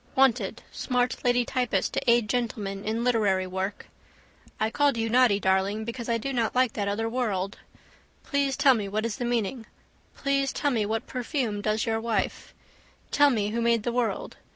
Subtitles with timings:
[0.15, 3.85] Wanted, smart lady typist to aid gentleman in literary work.
[4.59, 7.59] I called you naughty darling because I do not like that other world.
[8.23, 9.67] Please tell me what is the meaning.
[10.15, 12.51] Please tell me what perfume does your wife.
[13.11, 14.37] Tell me who made the world.